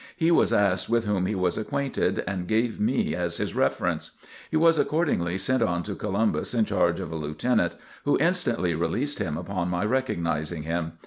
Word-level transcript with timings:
He 0.17 0.31
was 0.31 0.51
asked 0.51 0.89
with 0.89 1.05
whom 1.05 1.27
he 1.27 1.35
was 1.35 1.59
acquainted 1.59 2.23
and 2.25 2.47
gave 2.47 2.79
me 2.79 3.13
as 3.13 3.37
his 3.37 3.53
reference. 3.53 4.13
He 4.49 4.57
was 4.57 4.79
accordingly 4.79 5.37
sent 5.37 5.61
on 5.61 5.83
to 5.83 5.93
Columbus 5.93 6.55
in 6.55 6.65
charge 6.65 6.99
of 6.99 7.11
a 7.11 7.15
Lieutenant, 7.15 7.75
who 8.03 8.17
instantly 8.19 8.73
released 8.73 9.19
him 9.19 9.37
upon 9.37 9.69
my 9.69 9.85
recognizing 9.85 10.63
him. 10.63 10.93